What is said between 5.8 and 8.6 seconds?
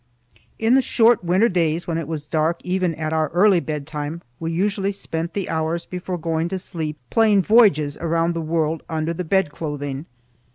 before going to sleep playing voyages around the